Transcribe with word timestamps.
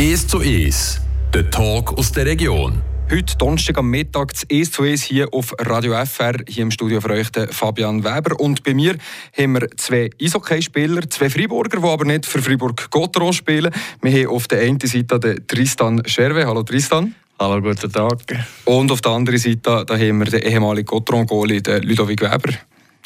1 0.00 0.28
zu 0.28 0.38
1, 0.38 0.98
der 1.34 1.50
Talk 1.50 1.98
aus 1.98 2.10
der 2.10 2.24
Region. 2.24 2.80
Heute 3.10 3.36
Donnerstag 3.36 3.76
am 3.76 3.90
Mittag 3.90 4.32
das 4.32 4.46
1 4.50 4.72
zu 4.72 4.82
1 4.82 5.02
hier 5.02 5.28
auf 5.30 5.54
Radio 5.58 5.92
FR, 6.06 6.36
hier 6.48 6.62
im 6.62 6.70
Studio 6.70 7.02
für 7.02 7.10
euch 7.10 7.26
Fabian 7.50 8.02
Weber. 8.02 8.40
Und 8.40 8.64
bei 8.64 8.72
mir 8.72 8.96
haben 9.36 9.52
wir 9.52 9.68
zwei 9.76 10.08
Eishockey-Spieler, 10.18 11.10
zwei 11.10 11.28
Freiburger, 11.28 11.80
die 11.80 11.86
aber 11.86 12.06
nicht 12.06 12.24
für 12.24 12.40
Fribourg-Gotteron 12.40 13.34
spielen. 13.34 13.70
Wir 14.00 14.22
haben 14.22 14.34
auf 14.34 14.48
der 14.48 14.62
einen 14.62 14.80
Seite 14.80 15.20
den 15.20 15.46
Tristan 15.46 16.02
Scherwe. 16.06 16.46
Hallo 16.46 16.62
Tristan. 16.62 17.14
Hallo, 17.38 17.60
guten 17.60 17.92
Tag. 17.92 18.20
Und 18.64 18.90
auf 18.90 19.02
der 19.02 19.12
anderen 19.12 19.38
Seite 19.38 19.84
da 19.84 19.98
haben 19.98 20.18
wir 20.18 20.30
den 20.30 20.40
ehemaligen 20.44 20.86
Gotteron-Goalie, 20.86 21.60
Ludovic 21.82 22.22
Weber. 22.22 22.54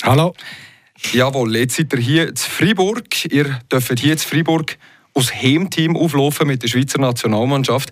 Hallo. 0.04 0.32
Jawohl, 1.12 1.56
jetzt 1.56 1.74
seid 1.74 1.92
ihr 1.92 1.98
hier 1.98 2.28
in 2.28 2.36
Freiburg. 2.36 3.24
Ihr 3.32 3.58
dürft 3.68 3.98
hier 3.98 4.12
in 4.12 4.18
Freiburg 4.18 4.76
aus 5.14 5.32
Heimteam 5.32 5.96
auflaufen 5.96 6.46
mit 6.46 6.62
der 6.62 6.68
Schweizer 6.68 6.98
Nationalmannschaft. 6.98 7.90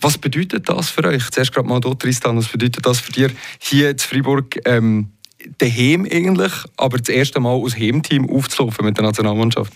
Was 0.00 0.18
bedeutet 0.18 0.68
das 0.68 0.90
für 0.90 1.04
euch? 1.04 1.30
Zuerst 1.30 1.52
gerade 1.52 1.68
mal 1.68 1.80
dort, 1.80 2.02
Tristan, 2.02 2.36
was 2.36 2.48
bedeutet 2.48 2.84
das 2.84 3.00
für 3.00 3.12
dich 3.12 3.32
hier 3.58 3.90
in 3.90 3.98
Freiburg 3.98 4.58
ähm, 4.64 5.10
daheim 5.58 6.06
eigentlich, 6.10 6.52
aber 6.76 6.98
das 6.98 7.08
erste 7.08 7.40
Mal 7.40 7.52
aus 7.52 7.76
Heimteam 7.76 8.28
aufzulaufen 8.28 8.84
mit 8.84 8.96
der 8.96 9.04
Nationalmannschaft? 9.04 9.72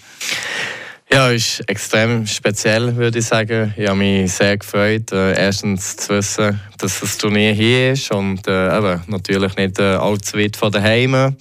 Ja, 1.11 1.31
ist 1.31 1.61
extrem 1.67 2.27
speziell, 2.27 2.95
würde 2.95 3.21
ich 3.21 3.25
sagen. 3.25 3.73
Ich 3.79 3.89
habe 3.89 3.99
mich 3.99 4.31
sehr 4.31 4.59
gefreut, 4.59 5.11
äh, 5.11 5.33
erstens 5.39 5.97
zu 5.97 6.17
wissen, 6.17 6.61
dass 6.77 7.01
das 7.01 7.17
Turnier 7.17 7.53
hier 7.55 7.93
ist 7.93 8.11
und 8.11 8.47
äh, 8.47 8.77
eben, 8.77 9.03
natürlich 9.07 9.57
nicht 9.57 9.79
äh, 9.79 9.95
allzu 9.95 10.37
weit 10.37 10.57
von 10.57 10.71
daheim. 10.71 11.35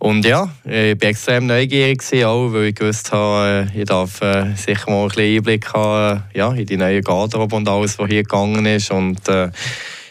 Und 0.00 0.24
ja, 0.24 0.48
ich 0.64 1.00
war 1.00 1.08
extrem 1.08 1.46
neugierig, 1.46 2.02
auch, 2.24 2.52
weil 2.52 2.64
ich 2.66 2.74
gewusst 2.74 3.12
habe, 3.12 3.68
äh, 3.72 3.80
ich 3.80 3.86
darf 3.86 4.20
äh, 4.20 4.54
sicher 4.56 4.90
mal 4.90 5.02
ein 5.02 5.08
bisschen 5.08 5.36
Einblick 5.36 5.72
haben 5.72 6.24
ja, 6.34 6.52
in 6.52 6.66
die 6.66 6.76
neue 6.76 7.00
Garderobe 7.00 7.54
und 7.54 7.68
alles, 7.68 8.00
was 8.00 8.08
hier 8.08 8.24
gegangen 8.24 8.66
ist. 8.66 8.90
Und, 8.90 9.28
äh, 9.28 9.50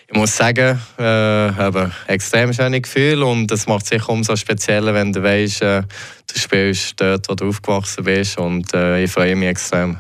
ich 0.10 0.16
muss 0.16 0.36
sagen, 0.36 0.80
äh, 0.98 1.68
eben, 1.68 1.92
extrem 2.08 2.54
schönes 2.54 2.82
Gefühl 2.82 3.24
und 3.24 3.52
es 3.52 3.68
macht 3.68 3.88
sich 3.88 4.08
umso 4.08 4.36
spezieller, 4.36 4.94
wenn 4.94 5.12
du 5.12 5.22
weißt, 5.22 5.62
äh, 5.62 5.82
du 5.82 6.40
spielst 6.40 7.02
dort, 7.02 7.28
wo 7.28 7.36
du 7.36 7.50
aufgewachsen 7.50 8.06
bist 8.06 8.38
und 8.38 8.74
äh, 8.74 9.04
ich 9.04 9.12
freue 9.12 9.36
mich 9.36 9.50
extrem. 9.50 9.98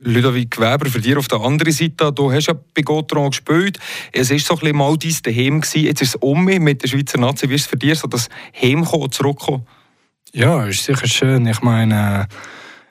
Ludovic 0.00 0.58
Weber, 0.58 0.90
für 0.90 1.00
dich 1.00 1.16
auf 1.16 1.28
der 1.28 1.40
anderen 1.40 1.72
Seite, 1.72 2.12
du 2.12 2.30
hast 2.30 2.48
ja 2.48 2.54
bei 2.74 2.82
Gotron 2.82 3.30
gespielt. 3.30 3.78
Es 4.12 4.30
war 4.30 4.38
so 4.38 4.54
ein 4.54 4.60
bisschen 4.60 4.76
mal 4.76 4.96
dein 4.98 5.16
Daheim. 5.22 5.60
Gewesen. 5.60 5.84
Jetzt 5.84 6.02
ist 6.02 6.08
es 6.08 6.16
um 6.16 6.44
mit 6.44 6.82
der 6.82 6.88
Schweizer 6.88 7.18
Nazi. 7.18 7.48
Wie 7.48 7.54
ist 7.54 7.62
es 7.62 7.66
für 7.68 7.76
dich, 7.76 7.98
so 7.98 8.06
das 8.06 8.28
Heimkommen, 8.60 9.10
zurückkommen? 9.10 9.66
Ja, 10.34 10.66
ist 10.66 10.84
sicher 10.84 11.06
schön. 11.06 11.46
Ich 11.46 11.62
meine, 11.62 12.28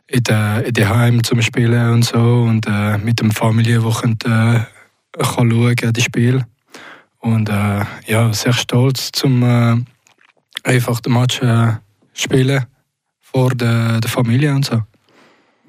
in 0.07 0.23
der, 0.23 0.65
in 0.65 0.73
der 0.73 0.89
Heim 0.89 1.23
zum 1.23 1.41
Spielen 1.43 1.91
und 1.91 2.03
so 2.03 2.17
und 2.17 2.65
äh, 2.67 2.97
mit 2.97 3.19
der 3.19 3.29
Familie, 3.31 3.79
die 3.79 4.27
äh, 4.27 4.61
kann 5.17 5.51
schauen, 5.51 5.93
das 5.93 6.03
Spiel. 6.03 6.45
Und 7.19 7.49
äh, 7.49 7.85
ja, 8.05 8.33
sehr 8.33 8.53
stolz, 8.53 9.11
zum 9.11 9.43
äh, 9.43 9.77
einfach 10.63 10.99
den 10.99 11.13
Match 11.13 11.41
äh, 11.41 11.73
spielen 12.13 12.65
vor 13.21 13.51
der, 13.51 14.01
der 14.01 14.09
Familie 14.09 14.53
und 14.53 14.65
so. 14.65 14.83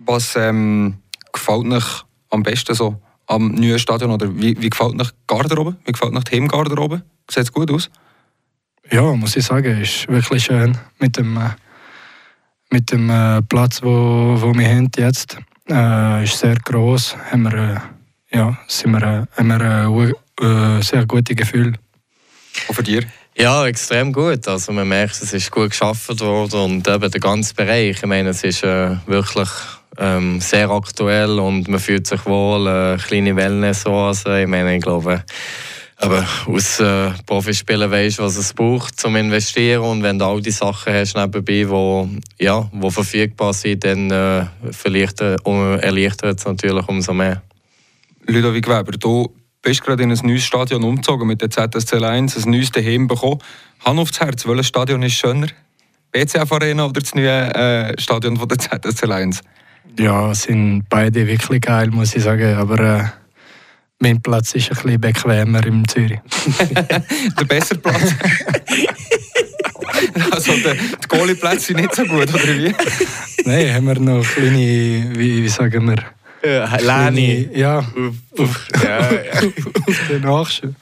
Was 0.04 0.36
ähm, 0.36 0.98
gefällt 1.32 1.66
euch 1.72 2.04
am 2.30 2.42
besten 2.42 2.74
so 2.74 3.00
am 3.26 3.54
neuen 3.54 3.78
Stadion? 3.78 4.10
Oder 4.10 4.34
wie, 4.36 4.60
wie 4.60 4.70
gefällt 4.70 5.00
euch 5.00 5.10
die 5.10 5.16
Garderobe? 5.26 5.76
Wie 5.84 5.92
gefällt 5.92 6.14
euch 6.14 6.24
die 6.24 6.36
Heimgarderobe? 6.36 7.02
Sieht 7.30 7.44
es 7.44 7.52
gut 7.52 7.70
aus? 7.70 7.90
Ja, 8.90 9.14
muss 9.14 9.36
ich 9.36 9.44
sagen, 9.44 9.80
ist 9.80 10.08
wirklich 10.08 10.44
schön 10.44 10.76
mit 10.98 11.16
dem, 11.16 11.36
äh, 11.36 11.50
mit 12.70 12.92
dem 12.92 13.08
äh, 13.08 13.40
Platz, 13.42 13.82
wo, 13.82 14.36
wo 14.38 14.52
wir 14.54 14.68
haben 14.68 14.90
jetzt. 14.96 15.38
Äh, 15.68 16.24
ist 16.24 16.38
sehr 16.38 16.56
groß. 16.56 17.16
Haben 17.30 17.44
wir, 17.44 17.54
äh, 17.54 17.80
ja, 18.34 18.58
sind 18.66 18.92
wir, 18.92 19.02
äh, 19.02 19.26
haben 19.36 19.48
wir 19.48 20.12
äh, 20.40 20.82
sehr 20.82 21.06
gute 21.06 21.34
Gefühl. 21.34 21.74
Und 22.68 22.74
für 22.74 22.82
dich? 22.82 23.06
Ja, 23.36 23.66
extrem 23.66 24.12
gut. 24.12 24.46
Also 24.46 24.72
man 24.72 24.88
merkt, 24.88 25.20
es 25.20 25.32
ist 25.32 25.50
gut 25.50 25.70
geschaffen 25.70 26.18
worden 26.20 26.60
und 26.60 26.88
eben 26.88 27.10
der 27.10 27.20
ganze 27.20 27.54
Bereich. 27.54 27.96
Ich 27.96 28.06
meine, 28.06 28.30
es 28.30 28.44
ist 28.44 28.62
äh, 28.62 28.96
wirklich 29.06 29.48
ähm, 29.98 30.40
sehr 30.40 30.70
aktuell 30.70 31.38
und 31.38 31.68
man 31.68 31.80
fühlt 31.80 32.06
sich 32.06 32.24
wohl. 32.26 32.66
Äh, 32.66 32.96
kleine 32.98 33.34
Wellness 33.34 33.86
also 33.86 34.34
Ich 34.34 34.46
meine, 34.46 34.76
ich 34.76 34.82
glaube, 34.82 35.24
aber 35.96 36.26
aus 36.46 36.80
äh, 36.80 37.10
Profispielen 37.26 37.90
weißt 37.90 38.18
du, 38.18 38.24
was 38.24 38.36
es 38.36 38.52
braucht 38.52 39.00
zum 39.00 39.16
Investieren 39.16 39.82
und 39.82 40.02
wenn 40.02 40.18
du 40.18 40.24
all 40.24 40.40
die 40.40 40.50
Sachen 40.50 40.92
hast 40.92 41.16
nebenbei, 41.16 41.68
wo 41.68 42.08
ja, 42.38 42.68
wo 42.72 42.90
verfügbar 42.90 43.52
sind, 43.52 43.84
dann 43.84 44.10
äh, 44.10 44.46
erleichtert 45.80 46.38
es 46.38 46.44
natürlich 46.44 46.88
umso 46.88 47.14
mehr. 47.14 47.42
Ludovic 48.26 48.68
Weber, 48.68 48.92
du 48.92 49.34
bist 49.62 49.82
gerade 49.82 50.02
in 50.02 50.10
ein 50.10 50.18
neues 50.22 50.44
Stadion 50.44 50.82
umgezogen 50.82 51.26
mit 51.26 51.40
der 51.40 51.50
ZSC 51.50 52.02
1, 52.02 52.36
ein 52.36 52.50
neues 52.50 52.70
Daheim 52.70 53.06
bekommen. 53.06 53.38
Hand 53.84 53.98
aufs 53.98 54.20
Herz, 54.20 54.46
welches 54.46 54.68
Stadion 54.68 55.02
ist 55.02 55.14
schöner? 55.14 55.48
BCF 56.12 56.52
Arena 56.52 56.86
oder 56.86 57.00
das 57.00 57.14
neue 57.14 57.54
äh, 57.54 58.00
Stadion 58.00 58.36
von 58.36 58.48
der 58.48 58.58
ZSC 58.58 59.10
1? 59.10 59.40
Ja, 59.98 60.34
sind 60.34 60.84
beide 60.88 61.26
wirklich 61.26 61.60
geil, 61.60 61.90
muss 61.90 62.14
ich 62.14 62.22
sagen. 62.22 62.54
Aber 62.56 62.78
äh, 62.80 63.04
mein 63.98 64.20
Platz 64.20 64.54
ist 64.54 64.70
ein 64.70 64.76
bisschen 64.76 65.00
bequemer 65.00 65.64
in 65.66 65.86
Zürich. 65.86 66.20
der 67.38 67.44
bessere 67.44 67.78
Platz? 67.78 68.14
also 70.30 70.52
der, 70.56 70.74
die 70.74 71.08
Goalie-Plätze 71.08 71.66
sind 71.66 71.80
nicht 71.80 71.94
so 71.94 72.04
gut, 72.04 72.32
oder 72.32 72.48
wie? 72.48 72.74
Nein, 73.44 73.74
haben 73.74 73.86
wir 73.86 74.00
noch 74.00 74.24
kleine, 74.24 75.10
wie, 75.14 75.42
wie 75.42 75.48
sagen 75.48 75.88
wir, 75.88 75.96
Lani. 76.80 77.48
Ja. 77.54 77.84
Ja, 78.82 79.12
ja. 79.12 79.40
den 80.10 80.22
Nachschub. 80.22 80.74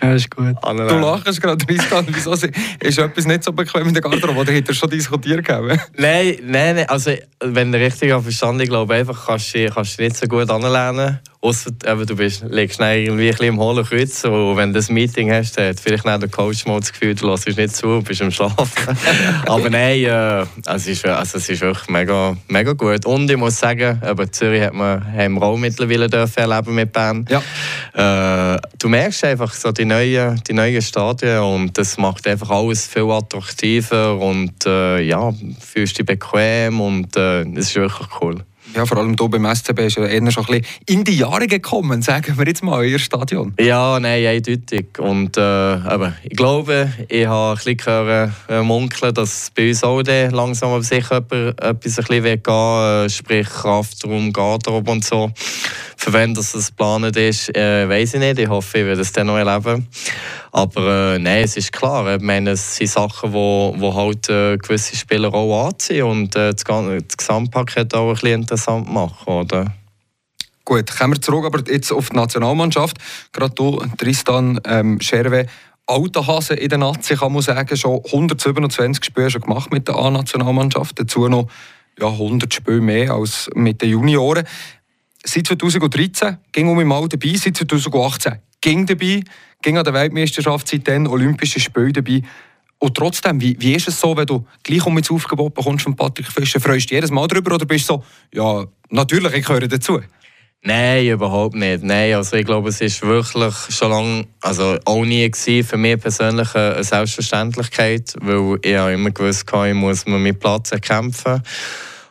Ja, 0.00 0.14
ist 0.14 0.30
gut. 0.30 0.54
Du 0.62 0.98
lachst 0.98 1.42
gerade, 1.42 1.66
Tristan. 1.66 2.06
Wieso 2.08 2.32
ist 2.32 2.98
etwas 2.98 3.26
nicht 3.26 3.42
so 3.42 3.52
bequem 3.52 3.88
in 3.88 3.94
der 3.94 4.02
Garderobe? 4.02 4.40
Oder 4.40 4.52
hättest 4.52 4.70
du 4.70 4.74
schon 4.74 4.90
diskutiert 4.90 5.44
gegeben? 5.44 5.80
Nein, 5.96 6.36
nein, 6.44 6.76
nein. 6.76 6.88
Also, 6.88 7.12
wenn 7.40 7.72
du 7.72 7.78
richtig 7.78 8.10
verstanden 8.10 8.66
glaube 8.66 8.94
einfach 8.94 9.26
kannst 9.26 9.54
du 9.54 9.68
kannst 9.68 9.98
nicht 9.98 10.16
so 10.16 10.26
gut 10.26 10.48
anlernen. 10.50 11.18
Ausser 11.40 11.70
du 11.70 12.16
bist, 12.16 12.44
liegst 12.50 12.80
irgendwie 12.80 13.26
ein 13.26 13.30
bisschen 13.30 13.46
im 13.46 13.60
hohlen 13.60 13.84
Kreuz 13.84 14.24
und 14.24 14.56
wenn 14.56 14.72
du 14.72 14.80
ein 14.80 14.94
Meeting 14.94 15.30
hast, 15.30 15.56
dann 15.56 15.68
hat 15.68 15.78
vielleicht 15.78 16.04
nicht 16.04 16.22
der 16.22 16.28
Coach 16.28 16.66
mal 16.66 16.80
das 16.80 16.92
Gefühl, 16.92 17.14
du 17.14 17.30
lässt 17.30 17.46
nicht 17.46 17.76
zu 17.76 17.86
und 17.86 18.04
bist 18.04 18.20
am 18.22 18.32
Schlafen. 18.32 18.66
Aber 19.46 19.70
nein, 19.70 20.02
äh, 20.02 20.44
es, 20.66 20.88
ist, 20.88 21.06
also, 21.06 21.38
es 21.38 21.48
ist 21.48 21.60
wirklich 21.60 21.88
mega, 21.90 22.36
mega 22.48 22.72
gut. 22.72 23.06
Und 23.06 23.30
ich 23.30 23.36
muss 23.36 23.56
sagen, 23.56 24.00
aber 24.02 24.30
Zürich 24.32 24.62
hat 24.62 24.74
man, 24.74 25.00
haben 25.12 25.34
wir 25.34 25.42
auch 25.42 25.56
mittlerweile 25.56 26.08
dürfen 26.08 26.40
erleben 26.40 26.74
mit 26.74 26.92
Bern. 26.92 27.24
Ja. 27.28 28.54
Äh, 28.54 28.60
du 28.78 28.88
merkst 28.88 29.24
einfach 29.24 29.54
so 29.54 29.70
die 29.70 29.84
neuen, 29.84 30.42
die 30.48 30.52
neuen 30.52 30.82
Stadien 30.82 31.38
und 31.38 31.78
das 31.78 31.98
macht 31.98 32.26
einfach 32.26 32.50
alles 32.50 32.88
viel 32.88 33.10
attraktiver 33.10 34.18
und 34.18 34.66
äh, 34.66 35.02
ja, 35.02 35.32
fühlst 35.60 35.98
dich 35.98 36.06
bequem 36.06 36.80
und 36.80 37.16
äh, 37.16 37.42
es 37.42 37.68
ist 37.68 37.76
wirklich 37.76 38.08
cool 38.20 38.44
ja, 38.74 38.86
vor 38.86 38.98
allem 38.98 39.16
hier 39.18 39.28
beim 39.28 39.54
SCB 39.54 39.86
ist 39.86 39.96
ja 39.96 40.04
eher 40.04 40.30
schon 40.30 40.44
ein 40.46 40.60
bisschen 40.60 40.66
in 40.86 41.04
die 41.04 41.16
Jahre 41.16 41.46
gekommen, 41.46 42.02
sagen 42.02 42.36
wir 42.36 42.46
jetzt 42.46 42.62
mal, 42.62 42.84
Ihr 42.84 42.98
Stadion. 42.98 43.54
Ja, 43.58 43.98
nein, 43.98 44.26
eindeutig. 44.26 44.98
Und 44.98 45.36
äh, 45.36 45.40
aber 45.40 46.14
ich 46.22 46.36
glaube, 46.36 46.92
ich 47.08 47.26
habe 47.26 47.50
ein 47.50 47.56
bisschen 47.56 47.76
gehört, 47.76 48.32
äh, 48.48 48.62
munkeln, 48.62 49.14
dass 49.14 49.50
bei 49.54 49.68
uns 49.68 49.82
auch 49.82 50.02
langsam 50.02 50.70
aber 50.70 50.82
sicher 50.82 51.16
etwas 51.16 51.54
ein 51.60 51.76
bisschen 51.78 52.42
gehen 52.42 53.04
äh, 53.04 53.08
sprich 53.08 53.48
Kraftraum, 53.48 54.32
Garderobe 54.32 54.90
und 54.90 55.04
so. 55.04 55.30
Für 56.00 56.12
wen 56.12 56.32
das 56.32 56.52
geplant 56.52 57.16
ist, 57.16 57.54
äh, 57.56 57.88
weiß 57.88 58.14
ich 58.14 58.20
nicht. 58.20 58.38
Ich 58.38 58.48
hoffe, 58.48 58.78
ich 58.78 58.86
werde 58.86 59.00
es 59.00 59.10
dann 59.10 59.26
noch 59.26 59.36
erleben. 59.36 59.88
Aber 60.52 61.14
äh, 61.14 61.18
nein, 61.18 61.42
es 61.42 61.56
ist 61.56 61.72
klar. 61.72 62.14
Ich 62.14 62.22
meine, 62.22 62.50
es 62.50 62.76
sind 62.76 62.88
Sachen, 62.88 63.32
wo, 63.32 63.74
wo 63.76 63.92
halt 63.92 64.28
äh, 64.28 64.56
gewisse 64.58 64.94
Spieler 64.94 65.34
auch 65.34 65.66
anziehen 65.66 66.04
und 66.04 66.36
äh, 66.36 66.54
das, 66.54 66.62
das 66.62 67.16
Gesamtpaket 67.16 67.94
auch 67.94 68.10
ein 68.10 68.14
bisschen 68.14 68.42
interessant 68.42 68.90
machen, 68.90 69.26
oder? 69.26 69.74
Gut, 70.64 70.96
kommen 70.96 71.14
wir 71.14 71.20
zurück 71.20 71.44
aber 71.44 71.68
jetzt 71.68 71.90
auf 71.90 72.10
die 72.10 72.16
Nationalmannschaft. 72.16 72.96
Gerade 73.32 73.54
du, 73.56 73.84
Tristan 73.96 74.60
ähm, 74.66 75.00
Scherwe, 75.00 75.46
alter 75.86 76.26
Hase 76.28 76.54
in 76.54 76.68
der 76.68 76.78
Nazi, 76.78 77.16
kann 77.16 77.32
man 77.32 77.42
sagen, 77.42 77.76
schon 77.76 78.04
127 78.04 79.04
Spiele 79.04 79.30
schon 79.30 79.42
gemacht 79.42 79.72
mit 79.72 79.88
der 79.88 79.96
A-Nationalmannschaft. 79.96 81.00
Dazu 81.00 81.26
noch 81.26 81.48
ja, 81.98 82.06
100 82.06 82.54
Spiele 82.54 82.80
mehr 82.80 83.12
als 83.14 83.50
mit 83.54 83.82
den 83.82 83.90
Junioren. 83.90 84.46
Seit 85.24 85.46
2013 85.46 86.38
ging 86.52 86.68
um 86.68 86.82
mal 86.86 87.08
dabei, 87.08 87.34
seit 87.34 87.56
2018 87.56 88.38
ging 88.60 88.86
dabei, 88.86 89.22
ging 89.62 89.78
an 89.78 89.84
der 89.84 89.94
Weltmeisterschaft 89.94 90.68
seitdem 90.68 91.06
Olympische 91.06 91.60
Spiele 91.60 91.92
dabei. 91.92 92.22
Und 92.78 92.96
trotzdem, 92.96 93.40
wie, 93.40 93.56
wie 93.58 93.74
ist 93.74 93.88
es 93.88 94.00
so, 94.00 94.16
wenn 94.16 94.26
du 94.26 94.46
gleich 94.62 94.86
um 94.86 94.96
ins 94.96 95.10
Aufgebot 95.10 95.54
bekommst 95.54 95.84
von 95.84 95.96
Patrick 95.96 96.28
Fischer? 96.28 96.60
Freust 96.60 96.90
du 96.90 96.94
jedes 96.94 97.10
Mal 97.10 97.26
darüber 97.26 97.56
oder 97.56 97.66
bist 97.66 97.90
du 97.90 97.94
so, 97.94 98.04
ja, 98.32 98.66
natürlich, 98.90 99.34
ich 99.34 99.44
gehöre 99.44 99.66
dazu? 99.66 100.00
Nein, 100.62 101.06
überhaupt 101.06 101.54
nicht. 101.54 101.82
Nein, 101.82 102.14
also 102.14 102.36
ich 102.36 102.44
glaube, 102.44 102.68
es 102.68 102.80
ist 102.80 103.02
wirklich 103.02 103.54
schon 103.70 103.90
lange, 103.90 104.26
also 104.40 104.76
auch 104.84 105.04
nie 105.04 105.28
gewesen, 105.28 105.66
für 105.66 105.76
mich 105.76 106.00
persönlich 106.00 106.54
eine 106.54 106.82
Selbstverständlichkeit, 106.82 108.14
weil 108.20 108.58
ich 108.62 108.72
immer 108.72 109.10
gewusst 109.10 109.50
habe, 109.52 109.68
ich 109.68 109.74
muss 109.74 110.06
meinen 110.06 110.38
Platz 110.38 110.72
erkämpfen. 110.72 111.42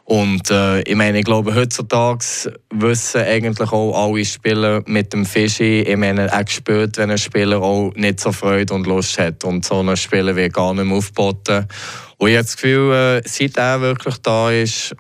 Und 0.10 0.50
äh, 0.52 0.84
ich 0.84 0.96
meine, 0.96 1.20
ich 1.20 1.26
glaube, 1.26 1.54
heutzutage 1.54 2.54
wissen 2.74 3.22
eigentlich 3.24 3.70
auch 3.74 4.06
alle 4.06 4.24
Spieler 4.24 4.82
mit 4.86 5.12
dem 5.12 5.26
Fischi, 5.26 5.82
ich 5.82 5.98
meine, 5.98 6.28
er 6.28 6.48
spürt, 6.48 6.98
wenn 6.98 7.12
ein 7.12 7.18
Spieler 7.18 7.62
auch 7.62 7.92
nicht 7.94 8.22
so 8.22 8.32
Freude 8.32 8.74
und 8.74 8.88
Lust 8.88 9.20
hat. 9.20 9.44
Und 9.44 9.66
so 9.66 9.82
ein 9.82 9.98
Spieler 9.98 10.34
wird 10.38 10.54
gar 10.54 10.74
nicht 10.74 10.86
mehr 10.86 10.96
aufgeboten. 10.96 11.68
Und 12.16 12.30
ich 12.30 12.36
habe 12.36 12.46
das 12.46 12.56
Gefühl, 12.56 12.94
äh, 12.94 13.22
seit 13.28 13.58
er 13.58 13.82
wirklich 13.82 14.18
da 14.20 14.50
ist, 14.50 14.96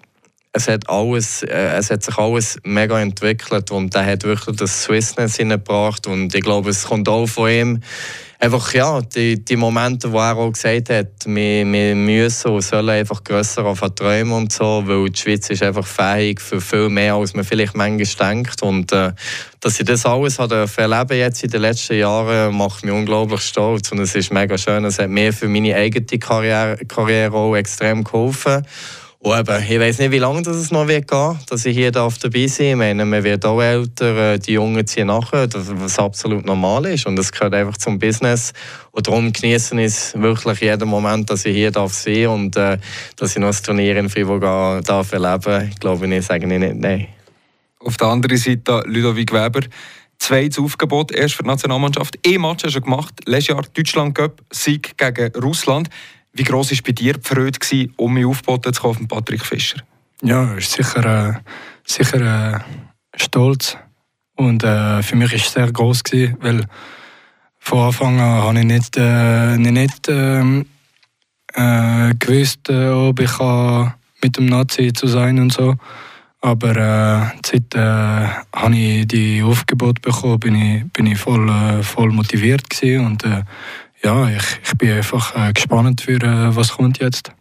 es 0.58 0.68
hat, 0.68 0.90
alles, 0.90 1.44
äh, 1.44 1.78
es 1.78 1.90
hat 1.90 2.04
sich 2.04 2.18
alles 2.18 2.60
mega 2.64 3.00
entwickelt 3.00 3.72
und 3.72 3.96
er 3.96 4.06
hat 4.06 4.24
wirklich 4.24 4.56
das 4.58 4.84
Swissness 4.84 5.38
hineingebracht. 5.38 6.08
Und 6.08 6.34
ich 6.36 6.42
glaube, 6.42 6.72
es 6.72 6.84
kommt 6.84 7.08
auch 7.08 7.28
von 7.28 7.50
ihm 7.50 7.82
einfach 8.40 8.74
ja, 8.74 9.02
die, 9.02 9.44
die 9.44 9.56
Momente, 9.56 10.12
wo 10.12 10.20
er 10.20 10.36
auch 10.36 10.52
gesagt 10.52 10.90
hat, 10.90 11.08
wir, 11.26 11.66
wir 11.66 11.96
müssen 11.96 12.52
und 12.52 12.62
sollen 12.62 12.90
einfach 12.90 13.24
grösser 13.24 13.76
verträumen 13.76 14.34
und 14.34 14.52
so, 14.52 14.84
weil 14.86 15.10
die 15.10 15.20
Schweiz 15.20 15.50
ist 15.50 15.64
einfach 15.64 15.86
fähig 15.86 16.40
für 16.40 16.62
viel 16.62 16.90
mehr, 16.90 17.16
als 17.16 17.34
man 17.34 17.46
vielleicht 17.46 17.76
manchmal 17.76 18.34
denkt. 18.34 18.62
Und 18.62 18.92
äh, 18.92 19.14
dass 19.60 19.80
ich 19.80 19.86
das 19.86 20.06
alles 20.06 20.40
habe 20.40 20.68
erleben 20.78 21.18
jetzt 21.18 21.44
in 21.44 21.50
den 21.50 21.62
letzten 21.62 21.98
Jahren, 21.98 22.56
macht 22.56 22.86
mich 22.86 22.94
unglaublich 22.94 23.42
stolz 23.42 23.92
und 23.92 24.00
es 24.00 24.16
ist 24.16 24.32
mega 24.32 24.58
schön. 24.58 24.86
Es 24.86 25.00
hat 25.00 25.10
mir 25.10 25.34
für 25.34 25.48
meine 25.48 25.76
eigene 25.76 26.20
Karriere, 26.20 26.78
Karriere 26.88 27.36
auch 27.36 27.56
extrem 27.56 28.04
geholfen. 28.04 28.66
Und 29.20 29.38
eben, 29.38 29.64
ich 29.64 29.80
weiß 29.80 29.98
nicht, 29.98 30.12
wie 30.12 30.20
lange 30.20 30.44
das 30.44 30.58
es 30.58 30.72
noch 30.72 30.88
wird 30.88 31.08
gehen, 31.08 31.40
dass 31.50 31.66
ich 31.66 31.76
hier 31.76 31.92
darf 31.92 32.20
dabei 32.20 32.46
sein 32.46 32.68
darf. 32.68 32.72
Ich 32.72 32.76
meine, 32.76 33.06
man 33.06 33.24
wird 33.24 33.46
auch 33.46 33.60
älter, 33.60 34.34
äh, 34.34 34.40
die 34.40 34.54
Jungen 34.54 34.86
ziehen 34.86 35.08
nachher, 35.08 35.50
was 35.52 35.98
absolut 35.98 36.46
normal 36.46 36.86
ist. 36.86 37.08
Und 37.08 37.16
das 37.16 37.32
gehört 37.32 37.56
einfach 37.56 37.78
zum 37.78 37.98
Business. 37.98 38.54
Und 38.92 39.08
darum 39.08 39.34
genießen 39.34 39.80
ich 39.80 40.14
wirklich 40.14 40.62
jeden 40.62 40.88
Moment, 40.88 41.30
dass 41.32 41.46
ich 41.46 41.56
hier 41.56 41.72
darf 41.72 41.94
sein 41.94 42.28
und 42.28 42.56
äh, 42.58 42.78
dass 43.16 43.32
ich 43.32 43.42
noch 43.42 43.48
das 43.48 43.64
Turnier 43.64 43.98
in 43.98 44.10
Fribourg 44.10 44.42
darf 44.86 45.12
erleben 45.12 45.70
Ich 45.72 45.80
glaube, 45.80 46.16
ich 46.16 46.26
sage 46.26 46.46
nicht 46.46 46.76
nein. 46.76 47.08
Auf 47.80 47.98
der 47.98 48.08
anderen 48.08 48.38
Seite 48.38 48.84
Ludovic 48.86 49.34
Weber. 49.34 49.62
Zweites 50.20 50.58
Aufgebot, 50.58 51.12
erst 51.12 51.36
für 51.36 51.44
die 51.44 51.50
Nationalmannschaft. 51.50 52.18
E-Match 52.26 52.64
hast 52.66 52.76
du 52.76 52.82
gemacht. 52.82 53.14
Letztes 53.26 53.48
Jahr 53.48 53.64
Deutschland 53.74 54.16
Cup, 54.16 54.42
Sieg 54.52 54.98
gegen 54.98 55.32
Russland. 55.36 55.90
Wie 56.38 56.44
groß 56.44 56.72
war 56.72 56.78
bei 56.86 56.92
dir 56.92 57.14
die 57.14 57.28
Freude, 57.28 57.58
gewesen, 57.58 57.94
um 57.98 58.14
mich 58.14 58.26
aufgeboten 58.26 58.72
zu 58.72 58.82
kommen, 58.82 59.08
Patrick 59.08 59.44
Fischer? 59.44 59.82
Ja, 60.22 60.54
ist 60.54 60.72
sicher, 60.72 61.30
äh, 61.30 61.34
sicher 61.84 62.54
äh, 62.54 62.60
stolz. 63.16 63.76
Und 64.36 64.64
äh, 64.64 65.02
für 65.02 65.16
mich 65.16 65.32
war 65.32 65.38
es 65.40 65.52
sehr 65.52 65.72
groß, 65.72 66.04
gewesen, 66.04 66.38
weil 66.40 66.66
von 67.58 67.88
Anfang 67.88 68.20
an 68.20 68.44
habe 68.44 68.60
ich 68.60 68.66
nicht, 68.66 68.98
äh, 68.98 69.58
nicht 69.58 70.08
ähm, 70.10 70.68
äh, 71.56 72.14
gewusst, 72.20 72.70
äh, 72.70 72.90
ob 72.90 73.20
ich 73.20 73.40
mit 74.22 74.38
dem 74.38 74.46
Nazi 74.46 74.94
zu 74.94 75.08
sein 75.08 75.40
und 75.40 75.54
so. 75.54 75.76
Aber 76.40 76.70
äh, 76.70 77.40
seit 77.44 77.74
äh, 77.74 78.28
habe 78.56 78.76
ich 78.76 79.08
die 79.08 79.42
Aufgebot 79.42 80.04
bekommen, 80.04 80.40
bin 80.40 80.56
ich, 80.56 80.94
bin 80.94 81.08
ich 81.08 81.18
voll, 81.18 81.50
äh, 81.50 81.82
voll 81.82 82.12
motiviert 82.12 82.64
und 82.84 83.24
äh, 83.24 83.42
ja, 84.08 84.30
ich, 84.30 84.60
ich 84.64 84.78
bin 84.78 84.92
einfach 84.92 85.36
äh, 85.36 85.52
gespannt 85.52 86.00
für 86.00 86.14
äh, 86.14 86.56
was 86.56 86.72
kommt 86.72 87.00
jetzt. 87.00 87.34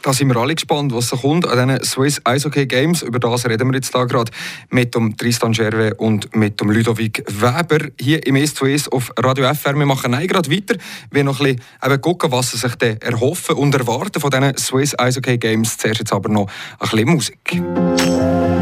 Da 0.00 0.14
sind 0.14 0.28
wir 0.28 0.36
alle 0.38 0.54
gespannt, 0.54 0.92
was 0.94 1.10
da 1.10 1.18
kommt 1.18 1.46
an 1.46 1.68
diesen 1.68 1.84
Swiss 1.84 2.20
Eishockey 2.24 2.64
Games. 2.66 3.02
Über 3.02 3.18
das 3.18 3.46
reden 3.46 3.68
wir 3.68 3.74
jetzt 3.74 3.94
da 3.94 4.04
gerade 4.04 4.32
mit 4.70 4.94
dem 4.94 5.16
Tristan 5.18 5.52
Scherwe 5.52 5.94
und 5.94 6.34
mit 6.34 6.58
dem 6.60 6.70
Ludovic 6.70 7.22
Weber 7.28 7.90
hier 8.00 8.26
im 8.26 8.36
S2S 8.36 8.90
auf 8.90 9.12
Radio 9.18 9.52
FR. 9.52 9.76
Wir 9.76 9.84
machen 9.84 10.12
gerade 10.26 10.50
weiter. 10.50 10.76
Wir 11.10 11.24
noch 11.24 11.40
ein 11.40 11.56
bisschen 11.80 12.00
gucken, 12.00 12.32
was 12.32 12.52
sie 12.52 12.56
sich 12.56 12.74
denn 12.76 13.00
erhoffen 13.02 13.56
und 13.56 13.74
erwarten 13.74 14.18
von 14.18 14.30
diesen 14.30 14.56
Swiss 14.56 14.98
Eishockey 14.98 15.36
Games. 15.36 15.76
Zuerst 15.76 16.00
jetzt 16.00 16.12
aber 16.12 16.30
noch 16.30 16.48
ein 16.78 16.88
bisschen 16.88 17.08
Musik. 17.08 18.61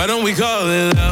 Why 0.00 0.06
don't 0.06 0.24
we 0.24 0.32
call 0.32 0.70
it 0.70 0.96
love? 0.96 1.09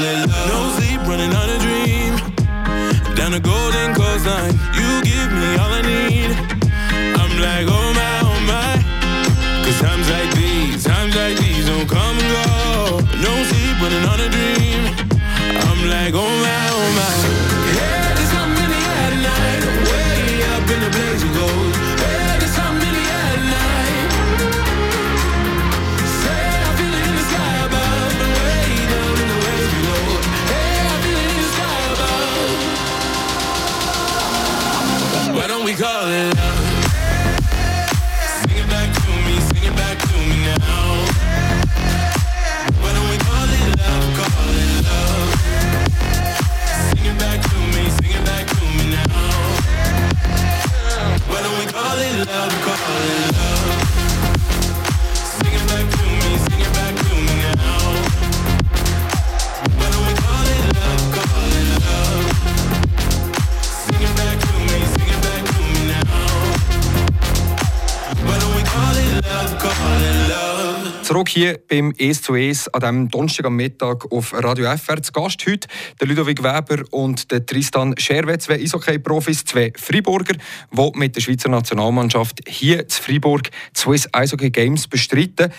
Love? 0.00 0.28
No 0.48 0.58
sleep, 0.76 1.00
running 1.06 1.32
on 1.34 1.48
a 1.50 1.58
dream. 1.58 2.12
Down 3.14 3.32
the 3.32 3.40
golden 3.40 3.94
coastline, 3.94 4.54
you 4.74 5.02
give 5.02 5.30
me 5.32 5.56
all 5.56 5.72
I 5.72 5.82
need. 5.82 6.49
Zurück 71.10 71.28
hier 71.28 71.58
beim 71.68 71.92
«Es 71.98 72.22
zu 72.22 72.36
Es» 72.36 72.68
an 72.68 72.80
diesem 72.80 73.08
Donnerstag 73.08 73.46
am 73.46 73.56
Mittag 73.56 74.12
auf 74.12 74.32
Radio 74.32 74.66
FR. 74.76 75.02
Zu 75.02 75.10
Gast 75.10 75.44
heute 75.44 75.66
der 76.00 76.06
Ludovic 76.06 76.40
Weber 76.40 76.84
und 76.92 77.32
der 77.32 77.44
Tristan 77.44 77.96
Scherwe, 77.98 78.38
zwei 78.38 78.60
Eishockey-Profis, 78.60 79.44
zwei 79.44 79.72
Freiburger, 79.76 80.34
die 80.70 80.90
mit 80.94 81.16
der 81.16 81.20
Schweizer 81.20 81.48
Nationalmannschaft 81.48 82.42
hier 82.46 82.86
zu 82.86 83.02
Freiburg 83.02 83.50
die 83.50 83.80
Swiss 83.80 84.08
Eishockey 84.12 84.50
Games 84.50 84.86
bestreiten. 84.86 85.52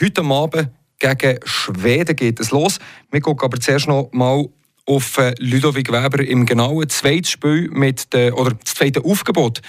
Heute 0.00 0.24
Abend 0.24 0.70
gegen 0.98 1.38
Schweden 1.44 2.16
geht 2.16 2.40
es 2.40 2.50
los. 2.50 2.80
Wir 3.12 3.20
gucken 3.20 3.44
aber 3.44 3.60
zuerst 3.60 3.86
noch 3.86 4.10
mal 4.10 4.48
auf 4.86 5.18
äh, 5.18 5.36
Ludovic 5.38 5.92
Weber 5.92 6.18
im 6.26 6.46
genauen 6.46 6.88
zweiten 6.88 7.26
Spiel 7.26 7.70
mit 7.70 8.12
der, 8.12 8.36
oder 8.36 8.54
das 8.54 8.74
zweite 8.74 9.04
Aufgebot. 9.04 9.62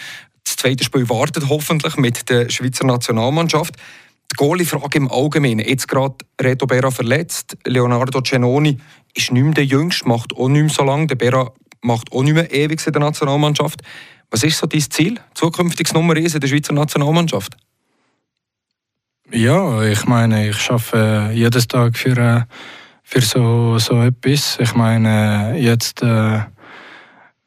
Das 0.43 0.55
zweite 0.55 0.83
Spiel 0.83 1.07
wartet 1.09 1.47
hoffentlich 1.47 1.95
mit 1.97 2.27
der 2.27 2.49
Schweizer 2.49 2.87
Nationalmannschaft. 2.87 3.75
Die 4.31 4.35
Goalie-Frage 4.35 4.97
im 4.97 5.11
Allgemeinen. 5.11 5.59
Jetzt 5.59 5.87
gerade 5.87 6.15
Reto 6.39 6.67
Berra 6.67 6.91
verletzt. 6.91 7.57
Leonardo 7.65 8.21
Cenoni 8.21 8.77
ist 9.13 9.31
nicht 9.31 9.43
mehr 9.43 9.53
der 9.53 9.65
Jüngste, 9.65 10.07
macht 10.07 10.35
auch 10.35 10.49
nicht 10.49 10.61
mehr 10.61 10.69
so 10.69 10.83
lange. 10.83 11.07
Der 11.07 11.15
Berra 11.15 11.51
macht 11.81 12.11
auch 12.11 12.23
nicht 12.23 12.33
mehr 12.33 12.51
ewig 12.53 12.85
in 12.85 12.93
der 12.93 13.01
Nationalmannschaft. 13.01 13.81
Was 14.29 14.43
ist 14.43 14.57
so 14.57 14.67
dein 14.67 14.81
Ziel? 14.81 15.19
Zukünftiges 15.33 15.93
Nummer 15.93 16.15
1 16.15 16.35
in 16.35 16.41
der 16.41 16.47
Schweizer 16.47 16.73
Nationalmannschaft? 16.73 17.55
Ja, 19.31 19.83
ich 19.83 20.05
meine, 20.05 20.49
ich 20.49 20.69
arbeite 20.69 21.31
jeden 21.33 21.67
Tag 21.67 21.97
für, 21.97 22.17
äh, 22.17 22.41
für 23.03 23.21
so, 23.21 23.77
so 23.77 24.01
etwas. 24.01 24.57
Ich 24.59 24.73
meine, 24.73 25.57
jetzt 25.57 26.01
äh, 26.01 26.39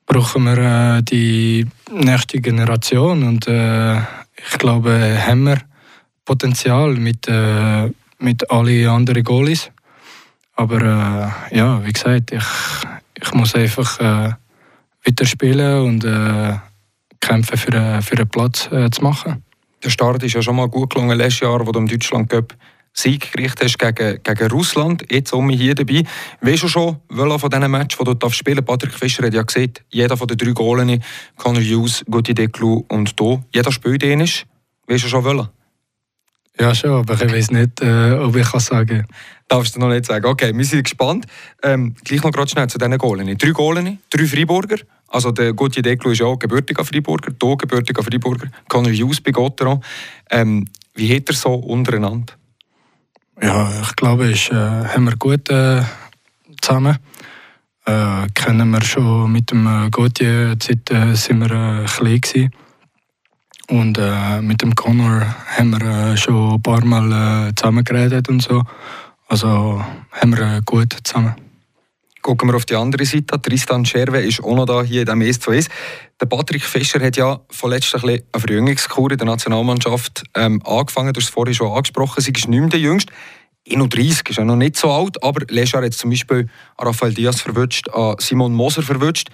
brauchen 0.05 0.45
wir 0.45 0.59
äh, 0.99 1.03
die 1.03 1.67
nächste 1.91 2.41
Generation 2.41 3.23
und 3.23 3.47
äh, 3.47 3.99
ich 3.99 4.59
glaube, 4.59 5.19
haben 5.27 5.45
wir 5.45 5.59
Potenzial 6.31 6.95
mit, 6.95 7.27
äh, 7.27 7.91
mit 8.21 8.49
allen 8.53 8.87
anderen 8.87 9.25
Goalies. 9.25 9.73
Aber 10.55 10.81
äh, 10.81 11.57
ja, 11.57 11.85
wie 11.85 11.93
gesagt, 11.93 12.31
ich, 12.31 12.45
ich 13.21 13.35
muss 13.35 13.57
einfach 13.57 13.99
äh, 13.99 14.35
weiter 15.05 15.27
spielen 15.27 15.83
und 15.83 16.05
äh, 16.05 16.55
kämpfen 17.19 17.59
für, 17.59 17.73
äh, 17.73 18.01
für 18.01 18.17
einen 18.17 18.29
Platz 18.29 18.69
äh, 18.71 18.89
zu 18.91 19.03
machen. 19.03 19.43
Der 19.83 19.91
Start 19.91 20.23
ist 20.23 20.35
ja 20.35 20.41
schon 20.41 20.55
mal 20.55 20.69
gut 20.69 20.95
gelungen 20.95 21.19
letztes 21.19 21.41
Jahr, 21.41 21.67
wo 21.67 21.73
du 21.73 21.81
im 21.81 21.89
Deutschland 21.89 22.31
Cup 22.31 22.55
Sieg 22.93 23.33
gerichtet 23.33 23.65
hast 23.65 23.79
gegen, 23.81 24.23
gegen 24.23 24.51
Russland. 24.53 25.05
Jetzt 25.11 25.33
um 25.33 25.51
hier 25.51 25.75
dabei. 25.75 26.05
Weißt 26.43 26.63
du 26.63 26.69
schon, 26.69 26.99
welcher 27.09 27.41
von 27.41 27.51
diesen 27.51 27.71
Matches, 27.73 27.99
die 27.99 28.17
du 28.17 28.31
spielen 28.31 28.65
darfst? 28.65 28.67
Patrick 28.69 28.95
Fischer 28.95 29.27
hat 29.27 29.35
ja 29.35 29.43
gesehen, 29.43 29.73
jeder 29.89 30.17
von 30.17 30.29
den 30.29 30.39
drei 30.39 30.53
Goalen, 30.53 31.03
Conor 31.37 31.61
Hughes, 31.61 32.05
Guti 32.09 32.35
Deklu 32.35 32.85
und 32.87 33.19
du, 33.19 33.43
jeder 33.53 33.73
spielt 33.73 34.03
den 34.03 34.21
ist. 34.21 34.47
Weißt 34.87 35.03
du 35.03 35.09
schon, 35.09 35.25
welcher? 35.25 35.51
Ja, 36.61 36.75
schon, 36.75 36.91
aber 36.91 37.15
ich 37.15 37.33
weiß 37.33 37.53
nicht, 37.53 37.81
äh, 37.81 38.13
ob 38.13 38.37
ich 38.37 38.47
kann 38.47 38.61
sagen 38.61 39.07
Darfst 39.49 39.75
du 39.75 39.81
noch 39.81 39.89
nicht 39.89 40.05
sagen. 40.05 40.27
Okay, 40.27 40.53
wir 40.55 40.65
sind 40.65 40.85
gespannt. 40.85 41.27
Ähm, 41.63 41.95
gleich 42.05 42.23
noch 42.23 42.31
gerade 42.31 42.49
schnell 42.49 42.69
zu 42.69 42.79
diesen 42.79 42.99
Goalen. 42.99 43.37
Drei 43.37 43.51
Goalen, 43.51 43.99
drei 44.09 44.27
Freiburger. 44.27 44.77
Also 45.09 45.33
der 45.33 45.55
Gauthier 45.55 45.83
Deklu 45.83 46.13
ist 46.13 46.21
ja 46.21 46.27
auch 46.27 46.39
gebürtiger 46.39 46.85
Freiburger, 46.85 47.33
hier 47.43 47.57
gebürtiger 47.57 48.03
Freiburger. 48.03 48.47
Conor 48.69 48.93
Hughes 48.93 49.21
bei 49.21 49.33
Gotteron. 49.33 49.83
Ähm, 50.31 50.67
wie 50.95 51.17
hat 51.17 51.29
er 51.29 51.35
so 51.35 51.55
untereinander? 51.55 52.35
Ja, 53.43 53.73
ich 53.81 53.97
glaube, 53.97 54.31
ist, 54.31 54.53
äh, 54.53 54.55
haben 54.55 55.05
wir 55.05 55.17
gut 55.17 55.49
äh, 55.49 55.83
zusammen. 56.61 56.99
Äh, 57.87 58.27
kennen 58.35 58.71
wir 58.71 58.83
schon 58.85 59.33
mit 59.33 59.51
dem 59.51 59.67
äh, 59.67 59.91
Gauthier, 59.91 60.55
seit 60.63 60.91
äh, 60.91 61.15
sind 61.17 61.41
wir 61.41 61.51
äh, 61.51 61.87
klein 61.87 62.21
gewesen. 62.21 62.51
Und 63.71 63.99
äh, 63.99 64.43
mit 64.43 64.63
dem 64.63 64.75
Connor 64.75 65.25
haben 65.57 65.71
wir 65.71 66.13
äh, 66.13 66.17
schon 66.17 66.55
ein 66.55 66.63
paar 66.63 66.85
Mal 66.85 67.51
äh, 67.51 67.55
zusammengeredet 67.55 68.29
und 68.29 68.43
so. 68.43 68.65
Also 69.29 69.81
haben 70.11 70.37
wir 70.37 70.57
äh, 70.57 70.61
gut 70.67 70.97
zusammen. 71.05 71.37
Gucken 72.21 72.49
wir 72.49 72.57
auf 72.57 72.67
die 72.67 72.75
andere 72.75 73.05
Seite. 73.05 73.41
Tristan 73.41 73.87
Scherwe 73.87 74.23
ist 74.23 74.43
auch 74.43 74.57
noch 74.57 74.67
da 74.67 74.83
hier 74.83 75.03
in 75.03 75.07
diesem 75.07 75.23
s 75.23 75.39
2 75.39 75.65
Der 76.21 76.27
Patrick 76.27 76.65
Fischer 76.65 77.01
hat 77.01 77.17
ja 77.17 77.41
vorletzt 77.49 77.95
ein 77.95 78.03
eine 78.03 78.21
Verjüngungskur 78.37 79.13
in 79.13 79.19
der 79.19 79.27
Nationalmannschaft 79.27 80.25
ähm, 80.35 80.61
angefangen. 80.67 81.13
Du 81.13 81.21
hast 81.21 81.29
es 81.29 81.31
vorhin 81.33 81.55
schon 81.55 81.71
angesprochen. 81.71 82.21
Sie 82.21 82.33
ist 82.33 82.49
nicht 82.49 82.61
mehr 82.61 82.71
der 82.71 82.81
Jüngste. 82.81 83.13
31 83.71 84.31
ist 84.31 84.37
ja 84.37 84.45
noch 84.45 84.57
nicht 84.57 84.77
so 84.77 84.91
alt, 84.91 85.23
aber 85.23 85.43
letztes 85.49 85.73
Jahr 85.73 85.85
hat 85.85 85.95
zum 85.95 86.11
Beispiel 86.11 86.49
Rafael 86.77 87.15
Diaz 87.15 87.41
verwünscht, 87.41 87.87
Simon 88.19 88.53
Moser 88.53 88.83
verwünscht. 88.83 89.29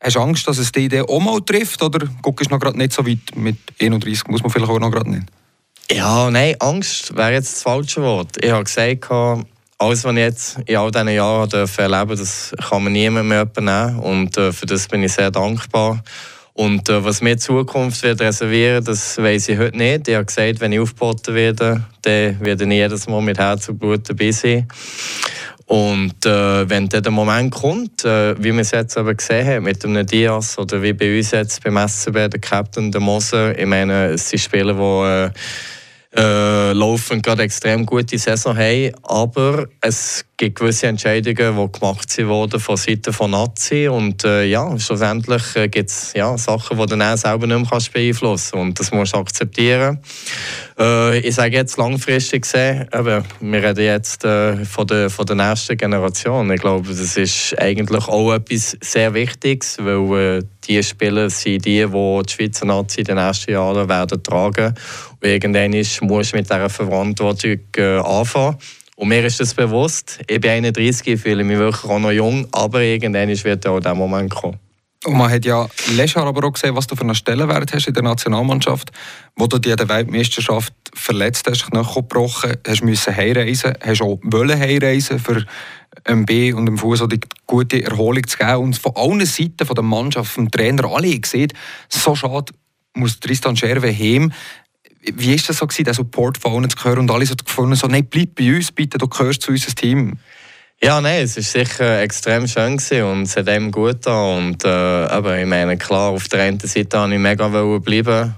Hast 0.00 0.16
du 0.16 0.20
Angst, 0.20 0.46
dass 0.46 0.58
es 0.58 0.72
die 0.72 0.86
Idee 0.86 1.02
auch 1.02 1.20
mal 1.20 1.40
trifft 1.40 1.82
oder 1.82 2.06
guckst 2.22 2.50
du 2.50 2.54
noch 2.54 2.60
gerade 2.60 2.76
nicht 2.76 2.92
so 2.92 3.06
weit 3.06 3.34
mit 3.34 3.56
31? 3.80 4.28
Muss 4.28 4.42
man 4.42 4.50
vielleicht 4.50 4.70
auch 4.70 4.78
noch 4.78 4.90
gerade 4.90 5.10
nennen. 5.10 5.26
Ja, 5.90 6.30
nein, 6.30 6.56
Angst 6.58 7.16
wäre 7.16 7.32
jetzt 7.32 7.54
das 7.54 7.62
falsche 7.62 8.02
Wort. 8.02 8.36
Ich 8.42 8.50
habe 8.50 8.64
gesagt, 8.64 9.10
alles, 9.78 10.04
was 10.04 10.12
ich 10.12 10.18
jetzt 10.18 10.58
in 10.66 10.76
all 10.76 10.90
diesen 10.90 11.08
Jahren 11.08 11.50
erleben 11.50 12.08
durfte, 12.08 12.16
das 12.16 12.54
kann 12.68 12.84
man 12.84 12.92
niemand 12.92 13.28
mehr 13.28 13.48
nehmen. 13.56 13.98
Und 14.00 14.36
äh, 14.36 14.52
für 14.52 14.66
das 14.66 14.88
bin 14.88 15.02
ich 15.02 15.12
sehr 15.12 15.30
dankbar. 15.30 16.02
Und 16.54 16.88
äh, 16.88 17.04
was 17.04 17.20
mir 17.20 17.32
in 17.32 17.38
Zukunft 17.38 18.02
wird 18.02 18.20
reservieren 18.22 18.82
das 18.82 19.18
weiß 19.18 19.50
ich 19.50 19.58
heute 19.58 19.76
nicht. 19.76 20.08
Ich 20.08 20.14
habe 20.14 20.24
gesagt, 20.24 20.60
wenn 20.60 20.72
ich 20.72 20.80
aufgeboten 20.80 21.34
werde, 21.34 21.84
dann 22.00 22.40
werde 22.40 22.64
ich 22.64 22.70
jedes 22.70 23.06
Mal 23.06 23.20
mit 23.20 23.38
Herz 23.38 23.68
und 23.68 23.78
Blut 23.78 24.08
dabei 24.08 24.30
sein. 24.30 24.66
Und 25.66 26.24
äh, 26.24 26.70
wenn 26.70 26.88
dann 26.88 27.02
der 27.02 27.10
Moment 27.10 27.52
kommt, 27.52 28.04
äh, 28.04 28.36
wie 28.38 28.52
wir 28.52 28.60
es 28.60 28.70
jetzt 28.70 28.96
aber 28.96 29.14
gesehen 29.14 29.46
haben, 29.46 29.64
mit 29.64 29.84
einem 29.84 30.06
Diaz 30.06 30.56
oder 30.58 30.80
wie 30.80 30.92
bei 30.92 31.16
uns 31.16 31.32
jetzt 31.32 31.62
beim 31.64 31.76
SCB, 31.76 32.28
der 32.28 32.40
Captain, 32.40 32.92
der 32.92 33.00
Moser, 33.00 33.58
ich 33.58 33.66
meine, 33.66 34.10
es 34.10 34.30
sind 34.30 34.38
Spieler, 34.38 34.74
die 34.74 35.30
äh, 36.16 36.72
laufen 36.72 37.20
gerade 37.20 37.42
extrem 37.42 37.84
gute 37.84 38.18
Saison 38.18 38.56
haben, 38.56 38.92
aber 39.02 39.66
es 39.80 40.24
gibt 40.36 40.58
gewisse 40.58 40.86
Entscheidungen, 40.86 41.56
die 41.56 41.78
gemacht 41.78 42.26
wurden 42.26 42.60
von 42.60 42.76
Seiten 42.76 43.12
von 43.12 43.30
Nazi 43.30 43.88
und 43.88 44.24
äh, 44.24 44.44
ja, 44.44 44.78
schlussendlich 44.78 45.56
äh, 45.56 45.68
gibt 45.68 45.90
es 45.90 46.12
ja, 46.14 46.36
Sachen, 46.38 46.78
die 46.78 46.86
du 46.86 46.96
dann 46.96 47.16
selber 47.16 47.46
nicht 47.46 47.70
mehr 47.70 47.80
beeinflussen 47.92 48.52
kannst 48.52 48.54
und 48.54 48.80
das 48.80 48.90
musst 48.92 49.14
du 49.14 49.18
akzeptieren. 49.18 49.98
Äh, 50.78 51.18
ich 51.20 51.34
sage 51.34 51.56
jetzt 51.56 51.76
langfristig 51.76 52.42
gesehen, 52.42 52.86
aber 52.92 53.22
wir 53.40 53.62
reden 53.62 53.84
jetzt 53.84 54.24
äh, 54.24 54.64
von, 54.64 54.86
der, 54.86 55.10
von 55.10 55.26
der 55.26 55.36
nächsten 55.36 55.76
Generation. 55.76 56.50
Ich 56.50 56.60
glaube, 56.60 56.88
das 56.88 57.16
ist 57.16 57.58
eigentlich 57.58 58.08
auch 58.08 58.32
etwas 58.32 58.76
sehr 58.80 59.14
Wichtiges, 59.14 59.78
weil 59.80 60.38
äh, 60.38 60.42
die 60.66 60.82
Spieler 60.82 61.30
sind 61.30 61.64
die, 61.64 61.84
die 61.84 61.86
die 61.86 62.32
Schweizer 62.32 62.66
Nazi 62.66 63.00
in 63.00 63.06
den 63.06 63.16
nächsten 63.16 63.52
Jahren 63.52 63.88
werden 63.88 64.22
tragen. 64.22 64.74
Und 65.20 65.28
irgendwann 65.28 65.70
musst 65.70 66.32
du 66.32 66.36
mit 66.36 66.46
dieser 66.46 66.68
Verantwortung 66.68 67.58
äh, 67.76 67.98
anfangen. 67.98 68.56
Und 68.96 69.08
mir 69.08 69.24
ist 69.24 69.40
das 69.40 69.54
bewusst. 69.54 70.20
Ich 70.26 70.40
bin 70.40 70.50
31, 70.50 71.06
ich 71.06 71.20
fühle 71.20 71.44
mich 71.44 71.58
wirklich 71.58 71.90
auch 71.90 71.98
noch 71.98 72.12
jung, 72.12 72.46
aber 72.52 72.80
irgendwann 72.80 73.28
wird 73.28 73.66
auch 73.66 73.80
der 73.80 73.94
Moment 73.94 74.34
kommen. 74.34 74.58
Und 75.06 75.16
man 75.16 75.30
hat 75.30 75.44
ja 75.44 75.68
letztes 75.94 76.20
aber 76.20 76.44
auch 76.44 76.52
gesehen, 76.52 76.74
was 76.74 76.88
du 76.88 76.96
für 76.96 77.02
einen 77.02 77.14
Stellenwert 77.14 77.72
hast 77.72 77.86
in 77.86 77.94
der 77.94 78.02
Nationalmannschaft, 78.02 78.90
wo 79.36 79.46
du 79.46 79.58
dir 79.58 79.76
der 79.76 79.88
Weltmeisterschaft 79.88 80.72
verletzt 80.94 81.46
hast, 81.48 81.70
Knochen 81.70 82.02
gebrochen, 82.02 82.56
hast 82.66 82.82
müssen 82.82 83.16
heimreisen, 83.16 83.74
hast 83.80 84.02
auch 84.02 84.18
wollen 84.24 84.58
heimreisen 84.58 85.20
für 85.20 85.46
MB 86.04 86.54
und 86.54 86.66
dem 86.66 86.76
Fuß 86.76 87.04
die 87.08 87.20
gute 87.46 87.84
Erholung 87.84 88.26
zu 88.26 88.36
geben. 88.36 88.56
Und 88.56 88.78
von 88.78 88.96
allen 88.96 89.24
Seiten 89.26 89.64
von 89.64 89.76
der 89.76 89.84
Mannschaft, 89.84 90.32
vom 90.32 90.50
Trainer, 90.50 90.86
alle 90.86 91.16
gesehen, 91.16 91.52
so 91.88 92.16
schade 92.16 92.52
muss 92.94 93.20
Tristan 93.20 93.56
Scherwe 93.56 93.92
heim. 93.92 94.32
Wie 95.02 95.30
war 95.30 95.46
das 95.46 95.58
so, 95.58 95.66
den 95.66 95.94
Support 95.94 96.38
von 96.38 96.52
allen 96.52 96.70
zu 96.70 96.82
hören 96.82 97.00
und 97.00 97.10
alle 97.12 97.26
so 97.26 97.36
gefunden, 97.36 97.76
so, 97.76 97.86
nein, 97.86 98.08
bleib 98.10 98.34
bei 98.34 98.56
uns 98.56 98.72
bitte, 98.72 98.98
du 98.98 99.06
gehörst 99.06 99.42
zu 99.42 99.52
unserem 99.52 99.74
Team? 99.76 100.18
Ja, 100.86 101.00
nein, 101.00 101.24
es 101.24 101.34
war 101.34 101.42
sicher 101.42 102.00
extrem 102.00 102.46
schön 102.46 102.74
und 103.02 103.22
es 103.22 103.36
hat 103.36 103.48
ihm 103.48 103.72
gut 103.72 103.94
getan. 103.94 104.38
Und, 104.38 104.64
äh, 104.64 104.68
aber 104.68 105.36
ich 105.36 105.44
meine, 105.44 105.76
klar, 105.76 106.10
auf 106.12 106.28
der 106.28 106.42
einen 106.42 106.60
Seite 106.60 106.98
wollte 107.00 107.14
ich 107.14 107.18
mega 107.18 107.48
bleiben. 107.48 108.36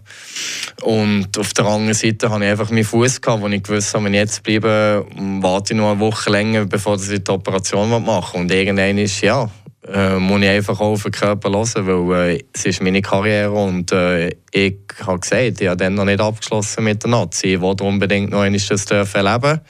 Und 0.81 1.39
auf 1.39 1.53
der 1.53 1.67
anderen 1.67 1.93
Seite 1.93 2.31
hatte 2.31 2.45
ich 2.47 2.51
einfach 2.51 2.71
meinen 2.71 2.85
Fuß 2.85 3.21
gehabt, 3.21 3.43
wo 3.43 3.49
ich 3.49 3.63
gewusst 3.63 3.93
habe, 3.93 4.07
wenn 4.07 4.15
ich 4.15 4.21
jetzt 4.21 4.43
bleibe, 4.45 5.05
warte 5.43 5.75
ich 5.75 5.79
noch 5.79 5.91
eine 5.91 6.01
Woche 6.01 6.31
länger, 6.31 6.65
bevor 6.65 6.95
ich 6.95 7.23
die 7.23 7.31
Operation 7.31 7.91
machen 8.03 8.41
Und 8.41 8.51
irgendwann 8.51 8.97
ist, 8.97 9.21
ja, 9.21 9.51
äh, 9.87 10.17
muss 10.17 10.41
ich 10.41 10.49
einfach 10.49 10.81
auch 10.81 10.93
auf 10.93 11.03
den 11.03 11.13
Körper 11.13 11.51
hören, 11.51 12.09
weil 12.09 12.31
äh, 12.31 12.45
es 12.55 12.65
ist 12.65 12.81
meine 12.81 13.03
Karriere 13.03 13.53
und 13.53 13.93
äh, 13.93 14.31
ich 14.53 14.79
habe 15.07 15.21
gesagt, 15.21 15.61
ich 15.61 15.69
habe 15.69 15.77
dann 15.77 15.97
noch 15.97 16.07
nicht 16.07 16.21
abgeschlossen 16.21 16.85
mit 16.85 17.03
der 17.03 17.11
Nazi. 17.11 17.49
Ich 17.49 17.61
wollte 17.61 17.85
unbedingt 17.85 18.31
noch 18.31 18.41
einmal 18.41 18.59
das 18.59 18.87
erleben. 18.87 19.61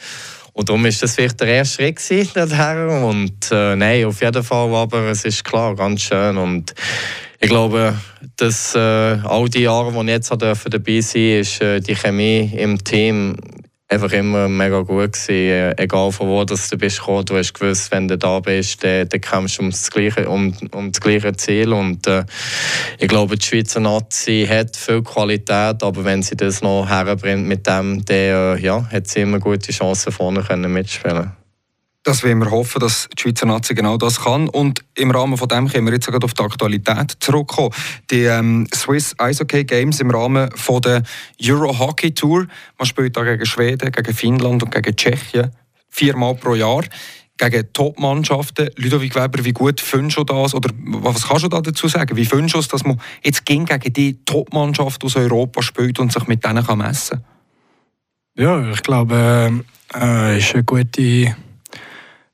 Und 0.58 0.68
darum 0.68 0.82
war 0.82 0.90
das 0.90 1.14
vielleicht 1.14 1.40
der 1.40 1.46
erste 1.46 1.84
Schritt 1.84 2.36
dorthin. 2.36 2.88
Und 3.04 3.52
äh, 3.52 3.76
nein, 3.76 4.04
auf 4.06 4.20
jeden 4.20 4.42
Fall, 4.42 4.74
aber 4.74 5.04
es 5.08 5.24
ist 5.24 5.44
klar, 5.44 5.76
ganz 5.76 6.02
schön. 6.02 6.36
Und 6.36 6.74
ich 7.38 7.48
glaube, 7.48 7.94
dass 8.34 8.74
äh, 8.74 8.78
all 8.78 9.48
die 9.48 9.60
Jahre, 9.60 9.92
die 9.92 10.00
ich 10.00 10.08
jetzt 10.08 10.32
dabei 10.32 10.54
sein 10.54 10.82
durfte, 10.82 11.20
ist 11.20 11.62
äh, 11.62 11.78
die 11.78 11.94
Chemie 11.94 12.52
im 12.56 12.82
Team 12.82 13.36
einfach 13.88 14.12
immer 14.12 14.48
mega 14.48 14.80
gut 14.80 15.12
gewesen. 15.12 15.30
Äh, 15.30 15.82
egal 15.82 16.12
von 16.12 16.28
wo 16.28 16.44
das 16.44 16.68
du 16.68 16.76
bist 16.76 16.98
gekommen, 16.98 17.24
du 17.24 17.36
hast 17.36 17.54
gewusst, 17.54 17.90
wenn 17.90 18.06
du 18.06 18.18
da 18.18 18.40
bist, 18.40 18.84
dann, 18.84 19.08
dann 19.08 19.20
kämpfst 19.20 19.58
du 19.58 19.62
um 19.62 19.70
das 19.70 19.90
gleiche, 19.90 20.28
um, 20.28 20.52
um 20.72 20.92
das 20.92 21.00
gleiche 21.00 21.32
Ziel. 21.34 21.72
Und 21.72 22.06
äh, 22.06 22.24
ich 22.98 23.08
glaube, 23.08 23.36
die 23.36 23.46
Schweizer 23.46 23.80
Nazi 23.80 24.46
hat 24.48 24.76
viel 24.76 25.02
Qualität, 25.02 25.82
aber 25.82 26.04
wenn 26.04 26.22
sie 26.22 26.36
das 26.36 26.62
noch 26.62 26.86
herbringt 26.88 27.46
mit 27.46 27.66
dem, 27.66 28.04
dann 28.04 28.04
äh, 28.10 28.58
ja, 28.58 28.86
hat 28.90 29.08
sie 29.08 29.20
immer 29.20 29.38
gute 29.38 29.72
Chancen 29.72 30.12
vorne 30.12 30.42
können 30.42 30.72
mitspielen 30.72 31.37
das 32.04 32.24
wollen 32.24 32.38
wir 32.38 32.50
hoffen, 32.50 32.80
dass 32.80 33.08
die 33.16 33.22
Schweizer 33.22 33.46
Nazi 33.46 33.74
genau 33.74 33.96
das 33.96 34.22
kann. 34.22 34.48
Und 34.48 34.84
im 34.94 35.10
Rahmen 35.10 35.36
von 35.36 35.48
dem 35.48 35.68
können 35.68 35.86
wir 35.86 35.92
jetzt 35.92 36.06
sogar 36.06 36.22
auf 36.24 36.32
die 36.32 36.42
Aktualität 36.42 37.16
zurückkommen. 37.20 37.70
Die 38.10 38.24
ähm, 38.24 38.66
Swiss 38.74 39.14
Eishockey 39.18 39.64
Games 39.64 40.00
im 40.00 40.10
Rahmen 40.10 40.50
von 40.52 40.80
der 40.80 41.02
Euro 41.44 41.78
Hockey 41.78 42.14
Tour. 42.14 42.46
Man 42.78 42.86
spielt 42.86 43.16
da 43.16 43.24
gegen 43.24 43.44
Schweden, 43.44 43.92
gegen 43.92 44.14
Finnland 44.14 44.62
und 44.62 44.70
gegen 44.70 44.96
Tschechien. 44.96 45.50
Viermal 45.90 46.34
pro 46.36 46.54
Jahr. 46.54 46.84
Gegen 47.36 47.72
Top-Mannschaften. 47.72 48.70
Ludovic 48.76 49.14
Weber, 49.14 49.44
wie 49.44 49.52
gut 49.52 49.80
findest 49.80 50.16
du 50.16 50.24
das? 50.24 50.54
Oder 50.54 50.70
was 50.76 51.28
kannst 51.28 51.44
du 51.44 51.48
da 51.48 51.60
dazu 51.60 51.88
sagen? 51.88 52.16
Wie 52.16 52.24
findest 52.24 52.54
du 52.54 52.58
es, 52.58 52.68
dass 52.68 52.84
man 52.84 53.00
jetzt 53.22 53.44
gegen 53.44 53.66
die 53.92 54.24
Top-Mannschaft 54.24 55.04
aus 55.04 55.14
Europa 55.14 55.62
spielt 55.62 56.00
und 56.00 56.12
sich 56.12 56.26
mit 56.26 56.44
denen 56.44 56.64
messen 56.78 57.18
kann? 57.18 57.24
Ja, 58.36 58.70
ich 58.70 58.82
glaube, 58.82 59.64
äh, 59.94 60.38
ist 60.38 60.54
ein 60.54 60.64
gute, 60.64 61.36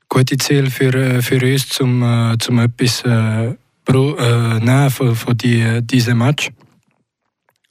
gute 0.09 0.37
Ziel 0.37 0.69
für, 0.69 0.93
äh, 0.93 1.21
für 1.21 1.43
uns, 1.43 1.69
zum, 1.69 2.01
äh, 2.03 2.37
zum 2.37 2.59
etwas 2.59 3.03
äh, 3.03 3.55
pro, 3.83 4.15
äh, 4.15 4.59
nehmen 4.59 4.89
von, 4.89 5.15
von 5.15 5.37
die, 5.37 5.81
diesem 5.81 6.19
Match. 6.19 6.51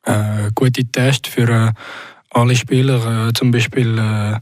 Äh, 0.05 0.51
gute 0.55 0.85
Test 0.85 1.27
für 1.27 1.49
äh, 1.49 1.73
alle 2.31 2.57
Spieler, 2.57 3.29
äh, 3.29 3.33
zum 3.33 3.51
Beispiel 3.51 4.41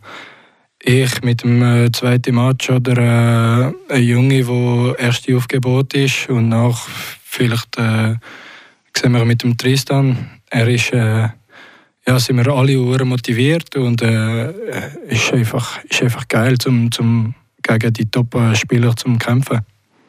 ich 0.85 1.23
mit 1.23 1.45
dem 1.45 1.93
zweiten 1.93 2.35
Match 2.35 2.69
oder 2.69 3.73
ein 3.89 4.03
Junge, 4.03 4.43
der 4.43 4.99
erste 4.99 5.37
Aufgebot 5.37 5.95
ist 5.95 6.29
und 6.29 6.49
nach 6.49 6.89
vielleicht 7.23 7.77
sehen 7.77 8.21
wir 9.13 9.25
mit 9.25 9.45
dem 9.45 9.57
Tristan, 9.57 10.41
er 10.51 10.67
ist 10.67 10.91
ja, 12.07 12.19
sind 12.19 12.37
wir 12.37 12.49
alle 12.49 13.05
motiviert 13.05 13.77
und 13.77 14.03
äh, 14.03 14.51
ist, 15.07 15.33
einfach, 15.33 15.85
ist 15.85 16.03
einfach 16.03 16.27
geil, 16.29 16.59
zum, 16.59 16.91
zum 16.91 17.35
gegen 17.63 17.93
die 17.93 18.11
Top-Spieler 18.11 18.97
zu 18.97 19.13
kämpfen. 19.17 19.61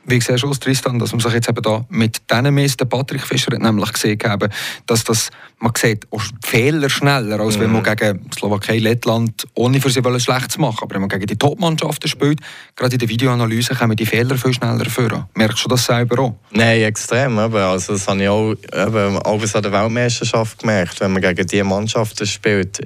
Wie 0.06 0.20
siehst 0.20 0.44
du 0.44 0.50
aus, 0.50 0.60
Tristan, 0.60 1.00
dass 1.00 1.14
man 1.14 1.22
sich 1.22 1.32
jetzt 1.32 1.48
eben 1.48 1.62
da 1.62 1.86
mit 1.88 2.30
diesen 2.30 2.54
Meisten, 2.54 2.90
Patrick 2.90 3.22
Fischer 3.22 3.54
hat 3.54 3.62
nämlich 3.62 3.94
gesehen 3.94 4.20
haben, 4.26 4.50
dass 4.86 5.06
das, 5.06 5.30
man 5.60 5.72
sieht 5.78 6.06
auch 6.12 6.22
Fehler 6.44 6.90
schneller, 6.90 7.40
als 7.40 7.58
mhm. 7.58 7.62
wenn 7.62 7.72
man 7.72 7.84
gegen 7.84 8.30
Slowakei, 8.38 8.80
Lettland, 8.80 9.48
ohne 9.54 9.80
für 9.80 9.90
sie 9.90 10.02
schlecht 10.20 10.52
zu 10.52 10.60
machen, 10.60 10.80
aber 10.82 10.96
wenn 10.96 11.02
man 11.02 11.10
gegen 11.10 11.26
die 11.26 11.38
Top-Mannschaften 11.38 12.10
spielt, 12.10 12.42
gerade 12.76 12.94
in 12.94 13.00
der 13.00 13.08
Videoanalyse 13.08 13.76
kommen 13.76 13.96
die 13.96 14.06
Fehler 14.06 14.38
viel 14.38 14.54
schneller 14.54 14.90
vor. 14.90 15.30
Merkst 15.36 15.64
du 15.64 15.70
das 15.70 15.86
selber 15.86 16.20
auch? 16.22 16.36
Nein, 16.52 16.82
extrem. 16.82 17.40
Also 17.40 17.94
das 17.94 18.06
habe 18.06 18.24
ich 18.24 18.28
auch 18.28 18.52
eben, 18.52 19.18
auch 19.20 19.56
an 19.56 19.62
der 19.62 19.72
Weltmeisterschaft 19.72 20.60
gemerkt, 20.60 21.00
wenn 21.00 21.14
man 21.14 21.22
gegen 21.22 21.48
diese 21.48 21.64
Mannschaften 21.64 22.28
spielt. 22.28 22.80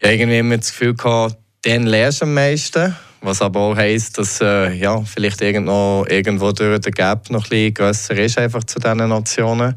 Ich 0.00 0.04
habe 0.06 0.14
irgendwie 0.14 0.38
immer 0.38 0.56
das 0.56 0.70
Gefühl 0.70 0.94
gehabt, 0.94 1.36
den 1.66 1.84
lernst 1.84 2.22
du 2.22 2.24
am 2.24 2.32
meisten 2.32 2.96
was 3.24 3.40
aber 3.42 3.60
auch 3.60 3.76
heisst, 3.76 4.18
dass 4.18 4.40
äh, 4.40 4.72
ja, 4.74 5.00
vielleicht 5.02 5.40
irgendwo, 5.40 6.04
irgendwo 6.08 6.52
durch 6.52 6.80
der 6.80 6.92
Gap 6.92 7.30
noch 7.30 7.44
ein 7.44 7.48
bisschen 7.48 7.74
grösser 7.74 8.16
ist 8.16 8.38
einfach 8.38 8.64
zu 8.64 8.78
diesen 8.78 9.08
Nationen. 9.08 9.74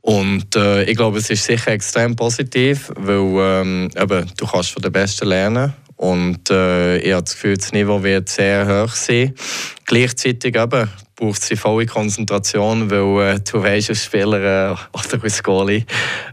Und 0.00 0.54
äh, 0.56 0.84
ich 0.84 0.96
glaube, 0.96 1.18
es 1.18 1.30
ist 1.30 1.44
sicher 1.44 1.72
extrem 1.72 2.14
positiv, 2.14 2.92
weil 2.96 3.62
ähm, 3.62 3.90
eben, 3.96 4.30
du 4.36 4.46
kannst 4.46 4.72
von 4.72 4.82
den 4.82 4.92
Besten 4.92 5.28
lernen 5.28 5.72
und 5.96 6.50
äh, 6.50 6.98
ich 6.98 7.12
habe 7.12 7.22
das 7.22 7.34
Gefühl, 7.34 7.56
das 7.56 7.72
Niveau 7.72 8.02
wird 8.02 8.28
sehr 8.28 8.66
hoch 8.66 8.94
sein. 8.94 9.34
Gleichzeitig 9.86 10.56
eben, 10.56 10.88
braucht 11.16 11.42
sie 11.42 11.56
volle 11.56 11.86
Konzentration, 11.86 12.90
weil 12.90 13.36
äh, 13.36 13.40
du 13.40 13.62
weißt, 13.62 13.90
als 13.90 14.04
Spieler 14.04 14.72
äh, 14.72 14.76
oder 14.92 15.22
als 15.22 15.42
Goalie 15.42 15.84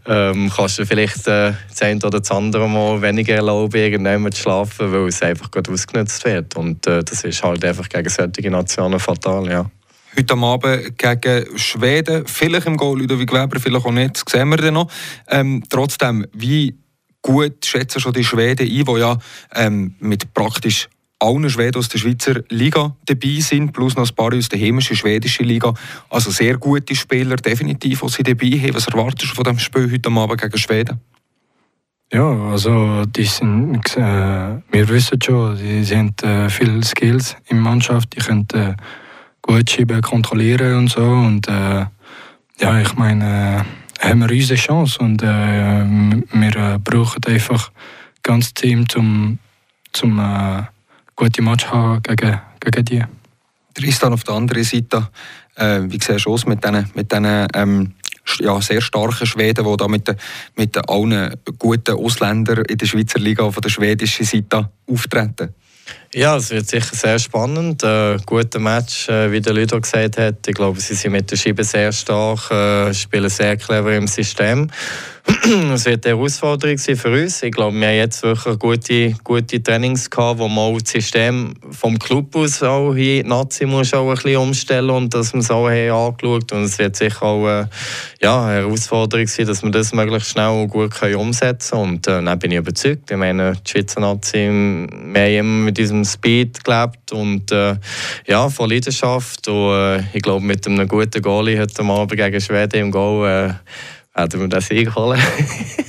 ähm, 0.08 0.52
kannst 0.56 0.80
du 0.80 0.86
vielleicht 0.86 1.28
äh, 1.28 1.54
das 1.70 1.82
eine 1.82 1.98
oder 1.98 2.20
das 2.20 2.32
andere 2.32 2.68
Mal 2.68 3.02
weniger 3.02 3.36
erlauben, 3.36 3.78
irgendwann 3.78 4.32
zu 4.32 4.42
schlafen, 4.42 4.92
weil 4.92 5.08
es 5.08 5.22
einfach 5.22 5.52
gut 5.52 5.70
ausgenutzt 5.70 6.26
wird. 6.26 6.56
Und 6.56 6.88
äh, 6.88 7.04
das 7.04 7.24
ist 7.24 7.44
halt 7.44 7.64
einfach 7.64 7.88
gegen 7.90 8.10
solche 8.10 8.50
Nationen 8.50 9.00
fatal, 9.00 9.50
ja. 9.50 9.70
Heute 10.18 10.34
am 10.34 10.44
Abend 10.44 10.98
gegen 10.98 11.58
Schweden, 11.58 12.26
vielleicht 12.26 12.68
im 12.68 12.76
Goal 12.76 13.00
Ludovic 13.00 13.32
Weber, 13.32 13.60
vielleicht 13.62 13.86
auch 13.86 13.92
nicht, 13.92 14.16
das 14.16 14.24
sehen 14.30 14.50
wir 14.50 14.58
dann 14.58 14.74
noch. 14.74 14.92
Ähm, 15.30 15.64
trotzdem, 15.70 16.26
wie 16.34 16.76
gut 17.22 17.66
schätzen 17.66 18.00
schon 18.00 18.14
die 18.14 18.24
Schweden 18.24 18.68
ein, 18.68 18.86
die 18.86 19.00
ja 19.00 19.18
ähm, 19.54 19.96
mit 20.00 20.34
praktisch 20.34 20.90
allen 21.22 21.50
Schweden 21.50 21.78
aus 21.78 21.90
der 21.90 22.00
Schweizer 22.00 22.42
Liga 22.50 22.96
dabei 23.06 23.40
sind, 23.40 23.74
plus 23.74 23.96
noch 23.96 24.10
ein 24.10 24.16
paar 24.16 24.34
aus 24.34 24.50
der 24.50 24.60
heimischen 24.60 24.96
schwedischen 24.96 25.46
Liga. 25.46 25.74
Also 26.10 26.32
sehr 26.32 26.58
gute 26.58 26.96
Spieler, 26.96 27.36
definitiv, 27.36 28.02
die 28.02 28.10
sie 28.10 28.24
dabei 28.24 28.48
haben. 28.48 28.74
Was 28.74 28.88
erwartest 28.88 29.32
du 29.32 29.36
von 29.36 29.44
dem 29.44 29.60
Spiel 29.60 29.92
heute 29.92 30.10
Abend 30.10 30.42
gegen 30.42 30.58
Schweden? 30.58 31.00
Ja, 32.14 32.30
also 32.52 33.06
die 33.06 33.24
sind, 33.24 33.96
äh, 33.96 34.62
wir 34.70 34.90
wissen 34.90 35.22
schon, 35.22 35.56
sie, 35.56 35.96
haben 35.96 36.14
äh, 36.24 36.50
viele 36.50 36.84
Skills 36.84 37.38
in 37.48 37.58
der 37.58 37.64
Mannschaft, 37.64 38.14
die 38.16 38.20
können 38.20 38.48
äh, 38.54 38.74
gut 39.42 39.70
schieben, 39.70 40.02
kontrollieren 40.02 40.76
und 40.76 40.90
so. 40.90 41.04
Und 41.04 41.48
äh, 41.48 41.86
ja, 42.60 42.82
ich 42.82 42.96
meine, 42.96 43.66
haben 44.02 44.20
wir 44.20 44.32
unsere 44.32 44.60
Chance 44.60 45.00
und 45.00 45.22
äh, 45.22 45.26
wir 45.26 46.56
äh, 46.56 46.80
brauchen 46.80 47.24
einfach 47.26 47.72
ganz 48.24 48.54
Team 48.54 48.90
zum, 48.90 49.40
zum 49.94 50.20
gute 51.16 51.42
Match 51.42 51.66
haben 51.68 52.02
gegen, 52.04 52.42
gegen 52.60 52.86
die. 52.86 53.04
Tristan 53.74 54.14
auf 54.14 54.24
der 54.24 54.36
anderen 54.36 54.64
Seite, 54.64 55.08
äh, 55.56 55.82
wie 55.84 56.00
siehst 56.02 56.26
du 56.26 56.34
aus 56.34 56.46
mit 56.46 56.64
diesen 56.64 56.92
mit 56.96 57.12
den, 57.12 57.48
ähm, 57.54 57.94
ja, 58.40 58.62
sehr 58.62 58.82
starken 58.82 59.26
Schweden, 59.26 59.66
die 59.66 59.78
da 59.78 59.88
mit, 59.88 60.08
den, 60.08 60.16
mit 60.56 60.76
den 60.76 60.84
allen 60.88 61.36
guten 61.58 61.96
Ausländern 61.96 62.66
in 62.66 62.78
der 62.78 62.86
Schweizer 62.86 63.20
Liga 63.20 63.50
von 63.50 63.62
der 63.62 63.70
schwedischen 63.70 64.26
Seite 64.26 64.70
auftreten? 64.88 65.54
Ja, 66.14 66.36
es 66.36 66.50
wird 66.52 66.68
sicher 66.68 66.94
sehr 66.94 67.20
spannend. 67.20 67.84
Äh, 67.84 68.18
guter 68.26 68.60
Match, 68.60 69.08
äh, 69.08 69.32
wie 69.32 69.40
der 69.40 69.54
Ludo 69.54 69.80
gesagt 69.80 70.18
hat. 70.18 70.46
Ich 70.46 70.54
glaube, 70.54 70.78
sie 70.82 70.94
sind 70.94 71.14
mit 71.14 71.32
der 71.32 71.38
Schiebe 71.38 71.64
sehr 71.64 71.94
stark, 71.94 72.52
äh, 72.52 72.94
spielen 72.94 73.30
sehr 73.30 73.56
clever 73.56 73.96
im 73.96 74.08
System. 74.08 74.70
Es 75.74 75.86
wird 75.86 76.06
eine 76.06 76.16
Herausforderung 76.16 76.78
sein 76.78 76.96
für 76.96 77.12
uns. 77.12 77.44
Ich 77.44 77.52
glaube, 77.52 77.80
wir 77.80 77.88
haben 77.88 77.96
jetzt 77.96 78.24
wirklich 78.24 78.60
gute, 78.60 79.16
gute 79.24 79.62
Trainings 79.62 80.10
gehabt, 80.10 80.40
wo 80.40 80.48
man 80.48 80.74
auch 80.74 80.82
das 80.82 80.92
System 80.92 81.54
vom 81.70 81.98
Club 82.00 82.36
aus 82.36 82.64
auch 82.64 82.94
hier 82.94 83.24
Nazi 83.24 83.66
muss 83.66 83.94
auch 83.94 84.10
ein 84.10 84.16
bisschen 84.16 84.38
umstellen 84.38 84.90
und 84.90 85.14
dass 85.14 85.34
wir 85.34 85.42
es 85.42 85.52
auch 85.52 85.70
haben 85.70 85.92
angeschaut 85.92 86.52
Und 86.52 86.64
es 86.64 86.80
wird 86.80 86.96
sicher 86.96 87.22
auch 87.22 87.48
äh, 87.48 87.66
ja, 88.22 88.46
eine 88.46 88.62
Herausforderung 88.62 89.28
sein, 89.28 89.46
dass 89.46 89.64
wir 89.64 89.72
das 89.72 89.94
möglichst 89.94 90.32
schnell 90.32 90.50
und 90.50 90.70
gut 90.70 90.92
können 90.92 91.16
umsetzen 91.16 91.78
können. 91.78 91.94
Und 91.94 92.08
äh, 92.08 92.24
dann 92.24 92.40
bin 92.40 92.52
ich 92.52 92.58
überzeugt. 92.58 93.12
Ich 93.12 93.18
meine, 93.18 93.54
die 93.54 93.70
Schweizer 93.72 94.02
Nazi, 94.02 94.38
wir 94.38 95.22
haben 95.22 95.34
immer 95.34 95.66
mit 95.66 95.78
diesem 95.78 96.01
Speed 96.06 96.64
gelebt 96.64 97.12
und 97.12 97.52
äh, 97.52 97.76
ja, 98.28 98.50
von 98.50 98.70
Leidenschaft. 98.70 99.48
Und 99.48 99.74
äh, 99.74 100.00
ich 100.14 100.22
glaube, 100.22 100.46
mit 100.46 100.66
einem 100.68 100.88
guten 100.88 101.22
Goalie 101.22 101.60
heute 101.60 101.84
Abend 101.84 102.12
gegen 102.12 102.42
Schweden 102.42 102.80
im 102.80 102.92
Goal 102.92 103.28
äh, 103.28 104.18
werden 104.18 104.42
wir 104.42 104.48
den 104.48 104.62
Sieg 104.62 104.96
holen. 104.96 105.20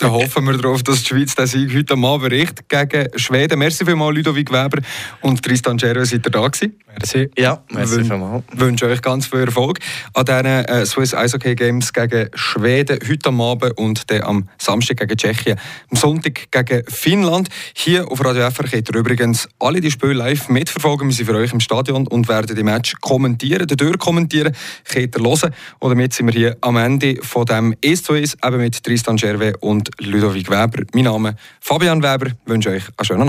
Dann 0.00 0.12
hoffen 0.12 0.46
wir 0.46 0.56
darauf, 0.56 0.82
dass 0.82 1.02
die 1.02 1.08
Schweiz 1.08 1.34
den 1.34 1.46
Sieg 1.46 1.76
heute 1.76 1.92
am 1.92 2.06
Abend 2.06 2.30
berichtet 2.30 2.66
gegen 2.70 3.06
Schweden. 3.18 3.58
Merci 3.58 3.84
vielmals, 3.84 4.16
Ludovic 4.16 4.50
Weber 4.50 4.80
und 5.20 5.42
Tristan 5.42 5.76
Gerwe, 5.76 6.06
seid 6.06 6.26
ihr 6.26 6.30
da 6.30 6.48
gewesen. 6.48 6.80
Merci. 6.86 7.30
Ja, 7.36 7.62
merci 7.70 8.04
vielmals. 8.04 8.42
Ich 8.50 8.60
wünsche 8.60 8.86
euch 8.86 9.02
ganz 9.02 9.26
viel 9.26 9.40
Erfolg 9.40 9.78
an 10.14 10.24
diesen 10.24 10.46
äh, 10.46 10.86
Swiss 10.86 11.12
Eishockey 11.12 11.54
Games 11.54 11.92
gegen 11.92 12.30
Schweden 12.34 12.98
heute 13.06 13.28
am 13.28 13.42
Abend 13.42 13.76
und 13.76 14.10
dann 14.10 14.22
am 14.22 14.48
Samstag 14.56 14.96
gegen 14.96 15.18
Tschechien, 15.18 15.58
am 15.90 15.96
Sonntag 15.98 16.50
gegen 16.50 16.82
Finnland. 16.90 17.50
Hier 17.74 18.10
auf 18.10 18.24
Radio 18.24 18.50
FR 18.50 18.64
könnt 18.64 18.88
ihr 18.88 18.96
übrigens 18.96 19.50
alle 19.58 19.82
die 19.82 19.90
Spiele 19.90 20.14
live 20.14 20.48
mitverfolgen. 20.48 21.08
Wir 21.08 21.14
sind 21.14 21.26
für 21.26 21.34
euch 21.34 21.52
im 21.52 21.60
Stadion 21.60 22.06
und 22.06 22.26
werden 22.26 22.56
die 22.56 22.62
Match 22.62 22.94
kommentieren, 23.02 23.66
dadurch 23.66 23.98
kommentieren, 23.98 24.56
könnt 24.84 25.14
ihr 25.14 25.22
hören. 25.22 25.54
Und 25.78 25.90
damit 25.90 26.14
sind 26.14 26.26
wir 26.28 26.32
hier 26.32 26.56
am 26.62 26.78
Ende 26.78 27.16
von 27.20 27.44
dem 27.44 27.76
1 27.84 28.02
zu 28.02 28.14
1, 28.14 28.38
eben 28.42 28.56
mit 28.56 28.82
Tristan 28.82 29.16
Gerwe 29.16 29.52
und 29.60 29.89
Ludovic 29.98 30.50
Weber. 30.50 30.84
Mein 30.94 31.04
Name 31.04 31.36
Fabian 31.60 32.02
Weber. 32.02 32.26
Ich 32.26 32.34
wünsche 32.46 32.70
euch 32.70 32.84
einen 32.96 33.04
schönen 33.04 33.20
Abend. 33.20 33.28